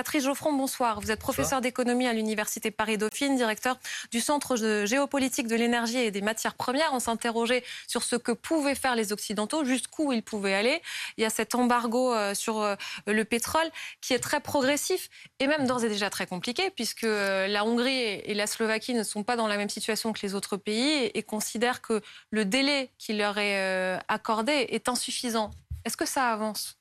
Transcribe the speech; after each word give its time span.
Patrice 0.00 0.24
Geoffron, 0.24 0.54
bonsoir. 0.54 0.98
Vous 1.02 1.10
êtes 1.10 1.20
professeur 1.20 1.60
d'économie 1.60 2.06
à 2.06 2.14
l'Université 2.14 2.70
Paris-Dauphine, 2.70 3.36
directeur 3.36 3.78
du 4.10 4.20
Centre 4.20 4.56
de 4.56 4.86
géopolitique 4.86 5.46
de 5.46 5.54
l'énergie 5.54 5.98
et 5.98 6.10
des 6.10 6.22
matières 6.22 6.54
premières. 6.54 6.94
On 6.94 7.00
s'interrogeait 7.00 7.62
sur 7.86 8.02
ce 8.02 8.16
que 8.16 8.32
pouvaient 8.32 8.74
faire 8.74 8.96
les 8.96 9.12
Occidentaux, 9.12 9.62
jusqu'où 9.62 10.10
ils 10.14 10.22
pouvaient 10.22 10.54
aller. 10.54 10.80
Il 11.18 11.22
y 11.22 11.26
a 11.26 11.28
cet 11.28 11.54
embargo 11.54 12.14
euh, 12.14 12.32
sur 12.34 12.62
euh, 12.62 12.76
le 13.06 13.26
pétrole 13.26 13.70
qui 14.00 14.14
est 14.14 14.20
très 14.20 14.40
progressif 14.40 15.10
et 15.38 15.46
même 15.46 15.66
d'ores 15.66 15.84
et 15.84 15.90
déjà 15.90 16.08
très 16.08 16.26
compliqué, 16.26 16.70
puisque 16.70 17.04
euh, 17.04 17.46
la 17.46 17.66
Hongrie 17.66 17.92
et 17.92 18.32
la 18.32 18.46
Slovaquie 18.46 18.94
ne 18.94 19.02
sont 19.02 19.22
pas 19.22 19.36
dans 19.36 19.48
la 19.48 19.58
même 19.58 19.68
situation 19.68 20.14
que 20.14 20.20
les 20.22 20.34
autres 20.34 20.56
pays 20.56 21.10
et 21.12 21.22
considèrent 21.22 21.82
que 21.82 22.00
le 22.30 22.46
délai 22.46 22.88
qui 22.96 23.12
leur 23.12 23.36
est 23.36 24.00
accordé 24.08 24.52
est 24.70 24.88
insuffisant. 24.88 25.50
Est-ce 25.84 25.98
que 25.98 26.06
ça 26.06 26.30
avance? 26.30 26.79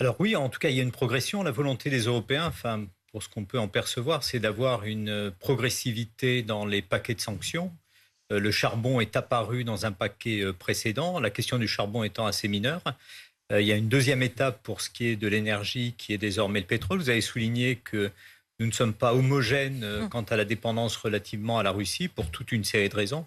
Alors 0.00 0.16
oui, 0.18 0.36
en 0.36 0.48
tout 0.48 0.58
cas, 0.58 0.68
il 0.68 0.76
y 0.76 0.80
a 0.80 0.82
une 0.82 0.92
progression. 0.92 1.42
La 1.42 1.50
volonté 1.50 1.90
des 1.90 2.00
Européens, 2.00 2.46
enfin, 2.46 2.86
pour 3.10 3.22
ce 3.22 3.28
qu'on 3.28 3.44
peut 3.44 3.58
en 3.58 3.68
percevoir, 3.68 4.24
c'est 4.24 4.38
d'avoir 4.38 4.84
une 4.84 5.32
progressivité 5.40 6.42
dans 6.42 6.66
les 6.66 6.82
paquets 6.82 7.14
de 7.14 7.20
sanctions. 7.20 7.72
Euh, 8.32 8.40
le 8.40 8.50
charbon 8.50 9.00
est 9.00 9.16
apparu 9.16 9.64
dans 9.64 9.86
un 9.86 9.92
paquet 9.92 10.40
euh, 10.40 10.52
précédent, 10.52 11.20
la 11.20 11.30
question 11.30 11.58
du 11.58 11.68
charbon 11.68 12.02
étant 12.02 12.26
assez 12.26 12.48
mineure. 12.48 12.82
Euh, 13.52 13.60
il 13.60 13.66
y 13.66 13.72
a 13.72 13.76
une 13.76 13.88
deuxième 13.88 14.22
étape 14.22 14.62
pour 14.62 14.80
ce 14.80 14.90
qui 14.90 15.06
est 15.06 15.16
de 15.16 15.28
l'énergie, 15.28 15.94
qui 15.96 16.12
est 16.12 16.18
désormais 16.18 16.60
le 16.60 16.66
pétrole. 16.66 16.98
Vous 16.98 17.10
avez 17.10 17.20
souligné 17.20 17.76
que 17.76 18.10
nous 18.58 18.66
ne 18.66 18.72
sommes 18.72 18.94
pas 18.94 19.14
homogènes 19.14 19.84
mmh. 19.84 20.08
quant 20.08 20.22
à 20.22 20.36
la 20.36 20.44
dépendance 20.44 20.96
relativement 20.96 21.58
à 21.58 21.62
la 21.62 21.70
Russie 21.70 22.08
pour 22.08 22.30
toute 22.30 22.52
une 22.52 22.64
série 22.64 22.88
de 22.88 22.96
raisons 22.96 23.26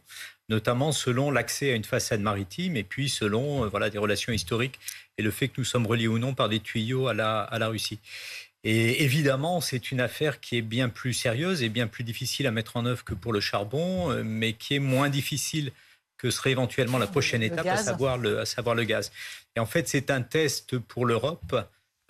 notamment 0.50 0.92
selon 0.92 1.32
l'accès 1.32 1.72
à 1.72 1.76
une 1.76 1.86
façade 1.86 2.22
maritime 2.22 2.76
et 2.76 2.84
puis 2.84 3.08
selon 3.08 3.64
euh, 3.64 3.68
voilà, 3.68 3.90
des 3.90 3.98
relations 3.98 4.34
historiques 4.34 4.80
et 5.18 5.22
le 5.22 5.32
fait 5.32 5.48
que 5.48 5.56
nous 5.60 5.64
sommes 5.64 5.86
reliés 5.86 6.08
ou 6.08 6.20
non 6.20 6.34
par 6.34 6.50
des 6.50 6.60
tuyaux 6.60 7.08
à 7.08 7.14
la, 7.14 7.42
à 7.42 7.60
la 7.60 7.68
Russie. 7.68 8.00
Et 8.66 9.04
évidemment, 9.04 9.62
c'est 9.62 9.92
une 9.92 10.02
affaire 10.02 10.42
qui 10.42 10.58
est 10.58 10.62
bien 10.62 10.90
plus 10.90 11.14
sérieuse 11.14 11.64
et 11.64 11.70
bien 11.70 11.88
plus 11.88 12.04
difficile 12.04 12.46
à 12.48 12.52
mettre 12.52 12.76
en 12.76 12.86
œuvre 12.86 13.06
que 13.06 13.14
pour 13.14 13.32
le 13.32 13.40
charbon, 13.40 14.12
euh, 14.12 14.24
mais 14.26 14.54
qui 14.54 14.76
est 14.76 14.80
moins 14.80 15.10
difficile 15.10 15.72
que 16.18 16.32
serait 16.32 16.52
éventuellement 16.52 16.98
la 16.98 17.08
prochaine 17.08 17.42
étape, 17.42 17.66
à 17.66 17.78
savoir, 17.78 18.18
le, 18.18 18.40
à 18.40 18.46
savoir 18.46 18.76
le 18.76 18.84
gaz. 18.84 19.14
Et 19.56 19.62
en 19.62 19.66
fait, 19.66 19.88
c'est 19.88 20.12
un 20.12 20.22
test 20.22 20.78
pour 20.78 21.06
l'Europe, 21.06 21.54
euh, 21.54 21.62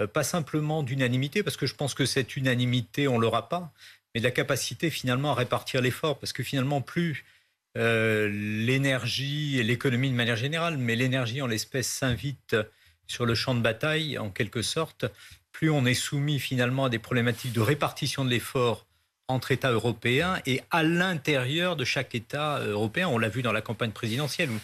pas 0.08 0.24
simplement 0.24 0.84
d'unanimité, 0.84 1.44
parce 1.44 1.58
que 1.58 1.66
je 1.66 1.76
pense 1.76 1.94
que 1.94 2.06
cette 2.06 2.36
unanimité, 2.38 3.08
on 3.08 3.20
l'aura 3.20 3.50
pas, 3.50 3.72
mais 4.14 4.22
de 4.22 4.26
la 4.26 4.32
capacité 4.32 4.90
finalement 4.90 5.32
à 5.32 5.36
répartir 5.36 5.82
l'effort, 5.82 6.20
parce 6.20 6.34
que 6.34 6.44
finalement, 6.44 6.82
plus 6.82 7.26
euh, 7.78 8.30
l'énergie 8.32 9.60
et 9.60 9.64
l'économie 9.64 10.10
de 10.10 10.16
manière 10.16 10.36
générale, 10.36 10.78
mais 10.78 10.96
l'énergie 10.96 11.42
en 11.42 11.48
l'espèce 11.48 11.88
s'invite 11.88 12.56
sur 13.06 13.26
le 13.26 13.36
champ 13.36 13.56
de 13.56 13.62
bataille 13.62 14.18
en 14.18 14.30
quelque 14.30 14.62
sorte, 14.62 15.06
plus 15.52 15.70
on 15.70 15.86
est 15.86 15.94
soumis 15.94 16.40
finalement 16.40 16.86
à 16.86 16.90
des 16.90 17.00
problématiques 17.00 17.54
de 17.54 17.60
répartition 17.60 18.26
de 18.26 18.30
l'effort 18.30 18.86
entre 19.28 19.52
États 19.52 19.72
européens 19.72 20.42
et 20.46 20.62
à 20.72 20.82
l'intérieur 20.84 21.76
de 21.76 21.86
chaque 21.86 22.16
État 22.16 22.58
euh, 22.58 22.72
européen. 22.72 23.08
On 23.08 23.18
l'a 23.18 23.30
vu 23.30 23.42
dans 23.42 23.52
la 23.52 23.62
campagne 23.62 23.92
présidentielle 23.92 24.50
où, 24.50 24.60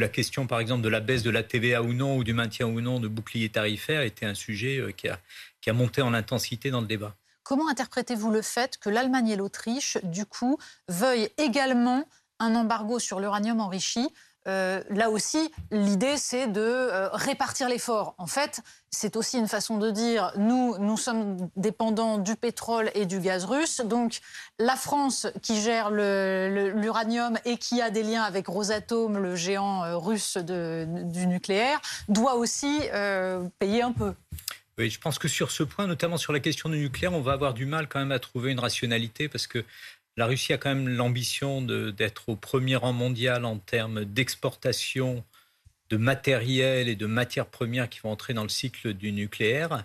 la 0.00 0.08
question 0.08 0.46
par 0.46 0.60
exemple 0.60 0.82
de 0.82 0.88
la 0.88 1.00
baisse 1.00 1.22
de 1.22 1.30
la 1.30 1.42
TVA 1.42 1.82
ou 1.82 1.92
non 1.92 2.16
ou 2.16 2.24
du 2.24 2.32
maintien 2.32 2.66
ou 2.66 2.80
non 2.80 3.00
de 3.00 3.08
bouclier 3.08 3.48
tarifaire 3.48 4.02
était 4.02 4.26
un 4.26 4.34
sujet 4.34 4.78
euh, 4.78 4.90
qui 4.90 5.08
a, 5.08 5.20
qui 5.60 5.70
a 5.70 5.72
monté 5.72 6.02
en 6.02 6.14
intensité 6.14 6.70
dans 6.70 6.80
le 6.80 6.86
débat. 6.86 7.14
Comment 7.42 7.68
interprétez-vous 7.68 8.30
le 8.30 8.42
fait 8.42 8.78
que 8.78 8.88
l'Allemagne 8.88 9.28
et 9.28 9.36
l'Autriche, 9.36 9.98
du 10.02 10.24
coup, 10.24 10.58
veuillent 10.88 11.28
également 11.36 12.08
un 12.40 12.54
embargo 12.54 12.98
sur 12.98 13.20
l'uranium 13.20 13.60
enrichi. 13.60 14.08
Euh, 14.46 14.82
là 14.90 15.10
aussi, 15.10 15.50
l'idée, 15.70 16.16
c'est 16.16 16.46
de 16.46 16.60
euh, 16.60 17.08
répartir 17.12 17.68
l'effort. 17.68 18.14
En 18.18 18.26
fait, 18.26 18.60
c'est 18.90 19.16
aussi 19.16 19.38
une 19.38 19.48
façon 19.48 19.78
de 19.78 19.90
dire, 19.90 20.32
nous, 20.36 20.76
nous 20.78 20.96
sommes 20.96 21.48
dépendants 21.56 22.18
du 22.18 22.36
pétrole 22.36 22.90
et 22.94 23.06
du 23.06 23.20
gaz 23.20 23.44
russe. 23.44 23.80
Donc, 23.80 24.20
la 24.58 24.76
France, 24.76 25.26
qui 25.42 25.60
gère 25.60 25.90
l'uranium 25.90 27.38
et 27.44 27.56
qui 27.56 27.80
a 27.80 27.90
des 27.90 28.02
liens 28.02 28.22
avec 28.22 28.46
Rosatom, 28.46 29.18
le 29.18 29.34
géant 29.34 29.84
euh, 29.84 29.96
russe 29.96 30.36
du 30.36 31.26
nucléaire, 31.26 31.80
doit 32.08 32.34
aussi 32.34 32.80
payer 33.58 33.82
un 33.82 33.92
peu. 33.92 34.14
Oui, 34.76 34.90
je 34.90 34.98
pense 34.98 35.18
que 35.18 35.28
sur 35.28 35.52
ce 35.52 35.62
point, 35.62 35.86
notamment 35.86 36.16
sur 36.16 36.32
la 36.32 36.40
question 36.40 36.68
du 36.68 36.78
nucléaire, 36.78 37.12
on 37.12 37.20
va 37.20 37.32
avoir 37.32 37.54
du 37.54 37.64
mal 37.64 37.88
quand 37.88 38.00
même 38.00 38.10
à 38.12 38.18
trouver 38.18 38.50
une 38.50 38.58
rationalité 38.58 39.28
parce 39.28 39.46
que 39.46 39.64
la 40.16 40.26
Russie 40.26 40.52
a 40.52 40.58
quand 40.58 40.74
même 40.74 40.88
l'ambition 40.88 41.60
d'être 41.62 42.28
au 42.28 42.36
premier 42.36 42.76
rang 42.76 42.92
mondial 42.92 43.44
en 43.44 43.58
termes 43.58 44.04
d'exportation 44.04 45.24
de 45.90 45.96
matériel 45.96 46.88
et 46.88 46.96
de 46.96 47.06
matières 47.06 47.46
premières 47.46 47.88
qui 47.88 48.00
vont 48.00 48.10
entrer 48.10 48.32
dans 48.34 48.42
le 48.42 48.48
cycle 48.48 48.94
du 48.94 49.12
nucléaire. 49.12 49.84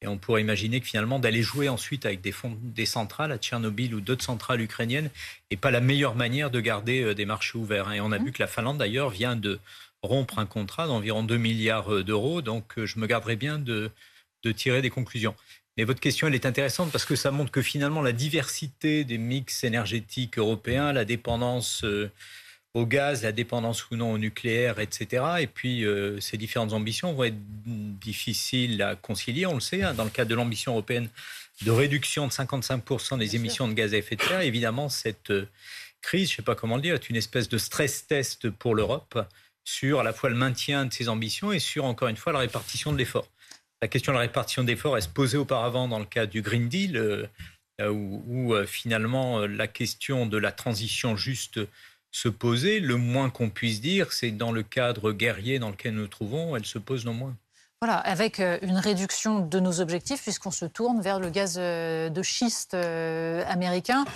Et 0.00 0.06
on 0.06 0.18
pourrait 0.18 0.42
imaginer 0.42 0.80
que 0.80 0.86
finalement 0.86 1.18
d'aller 1.18 1.42
jouer 1.42 1.68
ensuite 1.68 2.04
avec 2.04 2.20
des, 2.20 2.32
fonds, 2.32 2.58
des 2.62 2.86
centrales 2.86 3.32
à 3.32 3.38
Tchernobyl 3.38 3.94
ou 3.94 4.00
d'autres 4.00 4.24
centrales 4.24 4.60
ukrainiennes 4.60 5.10
n'est 5.50 5.56
pas 5.56 5.70
la 5.70 5.80
meilleure 5.80 6.14
manière 6.14 6.50
de 6.50 6.60
garder 6.60 7.02
euh, 7.02 7.14
des 7.14 7.24
marchés 7.24 7.56
ouverts. 7.56 7.90
Et 7.92 8.00
on 8.00 8.12
a 8.12 8.18
mmh. 8.18 8.24
vu 8.24 8.32
que 8.32 8.42
la 8.42 8.46
Finlande 8.46 8.78
d'ailleurs 8.78 9.08
vient 9.08 9.34
de 9.34 9.58
rompre 10.02 10.38
un 10.38 10.46
contrat 10.46 10.86
d'environ 10.86 11.22
2 11.22 11.36
milliards 11.38 11.92
euh, 11.92 12.04
d'euros. 12.04 12.42
Donc 12.42 12.78
euh, 12.78 12.84
je 12.84 12.98
me 12.98 13.06
garderai 13.06 13.36
bien 13.36 13.58
de, 13.58 13.90
de 14.42 14.52
tirer 14.52 14.82
des 14.82 14.90
conclusions. 14.90 15.34
Mais 15.76 15.84
votre 15.84 16.00
question, 16.00 16.28
elle 16.28 16.34
est 16.34 16.46
intéressante 16.46 16.92
parce 16.92 17.04
que 17.04 17.16
ça 17.16 17.30
montre 17.30 17.50
que 17.50 17.62
finalement, 17.62 18.00
la 18.00 18.12
diversité 18.12 19.04
des 19.04 19.18
mix 19.18 19.64
énergétiques 19.64 20.38
européens, 20.38 20.92
la 20.92 21.04
dépendance 21.04 21.82
euh, 21.84 22.10
au 22.74 22.86
gaz, 22.86 23.22
la 23.22 23.32
dépendance 23.32 23.90
ou 23.90 23.96
non 23.96 24.12
au 24.12 24.18
nucléaire, 24.18 24.78
etc., 24.78 25.24
et 25.40 25.46
puis 25.46 25.84
euh, 25.84 26.20
ces 26.20 26.36
différentes 26.36 26.72
ambitions 26.72 27.12
vont 27.12 27.24
être 27.24 27.38
difficiles 27.66 28.82
à 28.82 28.94
concilier, 28.94 29.46
on 29.46 29.54
le 29.54 29.60
sait, 29.60 29.82
hein, 29.82 29.94
dans 29.94 30.04
le 30.04 30.10
cadre 30.10 30.30
de 30.30 30.34
l'ambition 30.34 30.72
européenne 30.72 31.08
de 31.62 31.70
réduction 31.70 32.26
de 32.26 32.32
55% 32.32 33.18
des 33.18 33.36
émissions 33.36 33.68
de 33.68 33.74
gaz 33.74 33.94
à 33.94 33.96
effet 33.96 34.16
de 34.16 34.22
serre. 34.22 34.40
Évidemment, 34.40 34.88
cette 34.88 35.30
euh, 35.30 35.48
crise, 36.02 36.28
je 36.28 36.34
ne 36.34 36.36
sais 36.36 36.42
pas 36.42 36.54
comment 36.54 36.76
le 36.76 36.82
dire, 36.82 36.94
est 36.94 37.08
une 37.08 37.16
espèce 37.16 37.48
de 37.48 37.58
stress 37.58 38.06
test 38.06 38.50
pour 38.50 38.74
l'Europe 38.74 39.18
sur 39.64 40.00
à 40.00 40.02
la 40.02 40.12
fois 40.12 40.30
le 40.30 40.36
maintien 40.36 40.84
de 40.84 40.92
ses 40.92 41.08
ambitions 41.08 41.52
et 41.52 41.58
sur, 41.58 41.84
encore 41.84 42.08
une 42.08 42.16
fois, 42.16 42.32
la 42.32 42.40
répartition 42.40 42.92
de 42.92 42.98
l'effort. 42.98 43.28
La 43.82 43.88
question 43.88 44.12
de 44.12 44.16
la 44.16 44.22
répartition 44.22 44.64
d'efforts 44.64 44.96
est 44.96 45.02
se 45.02 45.08
posait 45.08 45.36
auparavant 45.36 45.88
dans 45.88 45.98
le 45.98 46.04
cas 46.04 46.26
du 46.26 46.42
Green 46.42 46.68
Deal, 46.68 47.28
euh, 47.80 47.90
où, 47.90 48.54
euh, 48.54 48.66
finalement 48.66 49.40
euh, 49.40 49.46
la 49.48 49.66
question 49.66 50.26
de 50.26 50.38
la 50.38 50.52
transition 50.52 51.16
juste 51.16 51.58
se 52.12 52.28
posait. 52.28 52.78
Le 52.78 52.96
moins 52.96 53.30
qu'on 53.30 53.50
puisse 53.50 53.80
dire, 53.80 54.12
c'est 54.12 54.30
dans 54.30 54.52
le 54.52 54.62
cadre 54.62 55.10
guerrier 55.10 55.58
dans 55.58 55.70
lequel 55.70 55.94
nous 55.94 56.02
nous 56.02 56.08
trouvons, 56.08 56.54
elle 56.54 56.64
se 56.64 56.78
pose 56.78 57.04
non 57.04 57.14
moins. 57.14 57.36
Voilà, 57.80 57.98
avec 57.98 58.38
une 58.38 58.78
réduction 58.78 59.40
de 59.40 59.58
nos 59.58 59.80
objectifs 59.80 60.22
puisqu'on 60.22 60.52
se 60.52 60.64
tourne 60.64 61.02
vers 61.02 61.18
le 61.18 61.28
gaz 61.28 61.56
de 61.56 62.22
schiste 62.22 62.72
américain. 62.72 64.06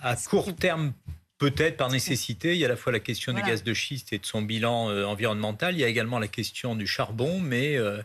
À 0.00 0.16
court 0.16 0.54
terme, 0.54 0.94
peut-être 1.36 1.76
par 1.76 1.90
nécessité. 1.90 2.54
Il 2.54 2.58
y 2.58 2.64
a 2.64 2.66
à 2.66 2.70
la 2.70 2.76
fois 2.76 2.92
la 2.92 3.00
question 3.00 3.34
du 3.34 3.42
gaz 3.42 3.62
de 3.62 3.74
schiste 3.74 4.14
et 4.14 4.18
de 4.18 4.24
son 4.24 4.40
bilan 4.40 4.86
environnemental. 5.04 5.74
Il 5.74 5.80
y 5.80 5.84
a 5.84 5.88
également 5.88 6.18
la 6.18 6.28
question 6.28 6.76
du 6.76 6.86
charbon, 6.86 7.40
mais 7.40 7.76
euh, 7.76 8.00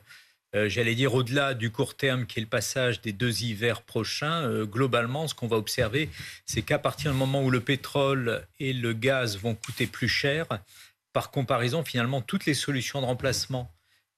j'allais 0.70 0.96
dire 0.96 1.14
au-delà 1.14 1.54
du 1.54 1.70
court 1.70 1.96
terme 1.96 2.26
qui 2.26 2.40
est 2.40 2.42
le 2.42 2.48
passage 2.48 3.02
des 3.02 3.12
deux 3.12 3.44
hivers 3.44 3.82
prochains, 3.82 4.44
euh, 4.44 4.66
globalement, 4.66 5.28
ce 5.28 5.36
qu'on 5.36 5.48
va 5.48 5.58
observer, 5.58 6.10
c'est 6.46 6.62
qu'à 6.62 6.80
partir 6.80 7.12
du 7.12 7.18
moment 7.18 7.44
où 7.44 7.52
le 7.52 7.60
pétrole 7.60 8.46
et 8.60 8.72
le 8.72 8.94
gaz 8.94 9.38
vont 9.38 9.56
coûter 9.56 9.86
plus 9.86 10.08
cher, 10.08 10.48
par 11.12 11.30
comparaison, 11.32 11.84
finalement, 11.84 12.22
toutes 12.22 12.46
les 12.46 12.54
solutions 12.54 13.02
de 13.02 13.06
remplacement, 13.06 13.70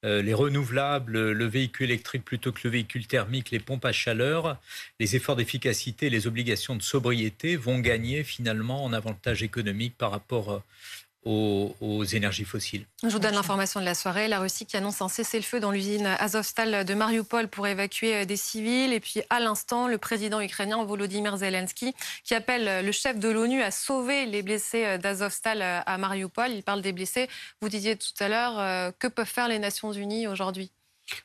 euh, 0.05 0.21
les 0.21 0.33
renouvelables, 0.35 1.31
le 1.31 1.45
véhicule 1.45 1.89
électrique 1.89 2.23
plutôt 2.23 2.51
que 2.51 2.61
le 2.65 2.69
véhicule 2.69 3.07
thermique, 3.07 3.49
les 3.49 3.59
pompes 3.59 3.85
à 3.85 3.91
chaleur, 3.91 4.59
les 4.99 5.15
efforts 5.15 5.37
d'efficacité, 5.37 6.11
les 6.11 6.27
obligations 6.27 6.75
de 6.75 6.83
sobriété 6.83 7.55
vont 7.55 7.79
gagner 7.79 8.23
finalement 8.23 8.83
en 8.83 8.93
avantage 8.93 9.41
économique 9.41 9.97
par 9.97 10.11
rapport 10.11 10.61
aux, 11.27 12.03
énergies 12.05 12.45
fossiles. 12.45 12.85
Je 13.03 13.09
vous 13.09 13.19
donne 13.19 13.33
l'information 13.33 13.79
de 13.79 13.85
la 13.85 13.93
soirée. 13.93 14.27
La 14.27 14.39
Russie 14.39 14.65
qui 14.65 14.77
annonce 14.77 15.01
un 15.01 15.09
cessez-le-feu 15.09 15.59
dans 15.59 15.71
l'usine 15.71 16.05
Azovstal 16.05 16.85
de 16.85 16.93
Mariupol 16.93 17.47
pour 17.47 17.67
évacuer 17.67 18.15
euh, 18.15 18.25
des 18.25 18.37
civils. 18.37 18.93
Et 18.93 18.99
puis 18.99 19.21
à 19.29 19.39
l'instant, 19.39 19.87
le 19.87 19.97
président 19.97 20.39
ukrainien 20.39 20.83
Volodymyr 20.83 21.37
Zelensky 21.37 21.93
qui 22.23 22.33
appelle 22.33 22.67
euh, 22.67 22.81
le 22.81 22.91
chef 22.91 23.19
de 23.19 23.29
l'ONU 23.29 23.61
à 23.61 23.71
sauver 23.71 24.25
les 24.25 24.41
blessés 24.41 24.85
euh, 24.85 24.97
d'Azovstal 24.97 25.61
à 25.61 25.97
Mariupol. 25.97 26.51
Il 26.51 26.63
parle 26.63 26.81
des 26.81 26.93
blessés. 26.93 27.27
Vous 27.61 27.69
disiez 27.69 27.95
tout 27.95 28.13
à 28.19 28.29
l'heure, 28.29 28.93
que 28.99 29.07
peuvent 29.07 29.25
faire 29.25 29.47
les 29.47 29.59
Nations 29.59 29.91
Unies 29.91 30.27
aujourd'hui? 30.27 30.71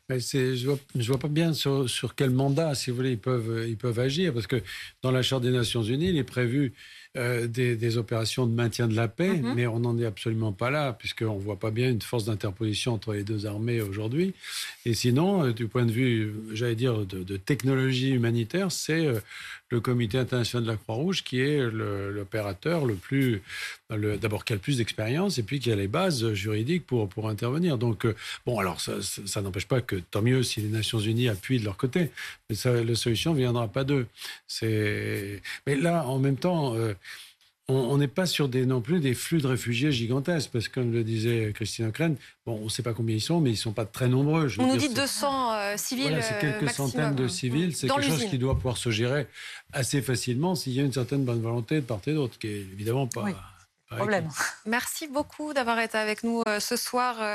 Je 0.08 0.66
vois, 0.66 0.78
vois 0.94 1.18
pas 1.18 1.28
bien 1.28 1.54
sur, 1.54 1.88
sur, 1.88 2.14
quel 2.14 2.30
mandat, 2.30 2.74
si 2.74 2.90
vous 2.90 2.96
voulez, 2.96 3.12
ils 3.12 3.18
peuvent, 3.18 3.64
ils 3.68 3.76
peuvent 3.76 3.98
agir, 3.98 4.32
parce 4.32 4.46
que 4.46 4.62
dans 5.02 5.10
la 5.10 5.22
Charte 5.22 5.42
des 5.42 5.50
Nations 5.50 5.82
Unies, 5.82 6.10
il 6.10 6.16
est 6.16 6.24
prévu 6.24 6.72
euh, 7.18 7.46
des, 7.46 7.76
des, 7.76 7.98
opérations 7.98 8.46
de 8.46 8.54
maintien 8.54 8.88
de 8.88 8.94
la 8.96 9.06
paix, 9.06 9.36
Mhm. 9.36 9.54
mais 9.54 9.66
on 9.66 9.80
n'en 9.80 9.98
est 9.98 10.06
absolument 10.06 10.52
pas 10.52 10.70
là, 10.70 10.94
puisqu'on 10.94 11.36
ne 11.36 11.42
voit 11.42 11.58
pas 11.58 11.70
bien 11.70 11.90
une 11.90 12.00
force 12.00 12.24
d'interposition 12.24 12.94
entre 12.94 13.12
les 13.12 13.22
deux 13.22 13.44
armées 13.44 13.82
aujourd'hui. 13.82 14.32
Et 14.86 14.94
sinon, 14.94 15.44
euh, 15.44 15.52
du 15.52 15.66
point 15.68 15.84
de 15.84 15.92
vue, 15.92 16.32
j'allais 16.54 16.74
dire, 16.74 17.04
de, 17.04 17.22
de 17.22 17.36
technologie 17.36 18.12
humanitaire, 18.12 18.72
c'est 18.72 19.06
euh, 19.06 19.20
le 19.68 19.80
Comité 19.80 20.18
international 20.18 20.64
de 20.66 20.70
la 20.70 20.76
Croix-Rouge 20.76 21.22
qui 21.24 21.40
est 21.40 21.58
l'opérateur 21.70 22.84
le, 22.84 22.94
plus, 22.94 23.40
d'abord 23.88 24.44
qui 24.44 24.52
a 24.52 24.56
le 24.56 24.60
plus 24.60 24.76
d'expérience 24.76 25.38
et 25.38 25.42
puis 25.42 25.60
qui 25.60 25.72
a 25.72 25.76
les 25.76 25.88
bases 25.88 26.34
juridiques 26.34 26.86
pour, 26.86 27.08
pour 27.08 27.30
intervenir. 27.30 27.78
Donc, 27.78 28.06
bon, 28.44 28.58
alors 28.58 28.82
ça, 28.82 29.00
ça, 29.00 29.22
ça 29.24 29.40
n'empêche 29.40 29.66
pas 29.66 29.80
que 29.80 29.96
tant 29.96 30.20
mieux 30.20 30.42
si 30.42 30.60
les 30.60 30.68
Nations 30.68 30.98
Unies 30.98 31.30
appuient 31.30 31.58
de 31.58 31.64
leur 31.64 31.78
côté, 31.78 32.10
mais 32.50 32.56
ça, 32.56 32.84
la 32.84 32.94
solution 32.94 33.32
ne 33.32 33.38
viendra 33.38 33.66
pas 33.66 33.84
d'eux. 33.84 34.06
Mais 34.62 35.76
là, 35.76 36.06
en 36.06 36.18
même 36.18 36.36
temps, 36.36 36.74
euh, 36.76 36.92
on 37.68 37.96
n'est 37.96 38.08
pas 38.08 38.26
sur 38.26 38.48
des, 38.48 38.66
non 38.66 38.80
plus 38.80 39.00
des 39.00 39.14
flux 39.14 39.40
de 39.40 39.46
réfugiés 39.46 39.92
gigantesques, 39.92 40.50
parce 40.52 40.68
que 40.68 40.74
comme 40.74 40.92
le 40.92 41.04
disait 41.04 41.52
Christine 41.54 41.86
Ockrent, 41.86 42.16
bon, 42.44 42.58
on 42.60 42.64
ne 42.64 42.68
sait 42.68 42.82
pas 42.82 42.92
combien 42.92 43.14
ils 43.16 43.20
sont, 43.20 43.40
mais 43.40 43.50
ils 43.50 43.54
ne 43.54 43.58
sont 43.58 43.72
pas 43.72 43.84
très 43.86 44.08
nombreux. 44.08 44.48
je 44.48 44.60
On 44.60 44.66
nous 44.66 44.76
dit 44.76 44.88
c'est- 44.88 44.94
200 44.94 45.52
euh, 45.54 45.76
civils. 45.76 46.08
voilà, 46.08 46.22
c'est 46.22 46.38
quelques 46.40 46.56
euh, 46.62 46.64
maximum. 46.66 46.90
centaines 46.90 47.14
de 47.14 47.28
civils. 47.28 47.74
C'est 47.76 47.88
quelque 47.88 48.02
chose 48.02 48.24
qui 48.26 48.38
doit 48.38 48.56
pouvoir 48.56 48.76
se 48.76 48.90
gérer 48.90 49.26
assez 49.72 50.02
facilement 50.02 50.54
s'il 50.54 50.72
y 50.74 50.80
a 50.80 50.82
une 50.82 50.92
certaine 50.92 51.24
bonne 51.24 51.40
volonté 51.40 51.76
de 51.76 51.80
part 51.80 52.00
et 52.06 52.12
d'autre, 52.14 52.38
qui 52.38 52.48
est 52.48 52.60
évidemment 52.60 53.06
pas. 53.06 53.22
Oui. 53.22 53.32
pas 53.32 53.96
Problème. 53.96 54.28
Merci 54.66 55.06
beaucoup 55.06 55.52
d'avoir 55.52 55.78
été 55.78 55.98
avec 55.98 56.24
nous 56.24 56.42
euh, 56.48 56.60
ce 56.60 56.76
soir. 56.76 57.16
euh, 57.20 57.30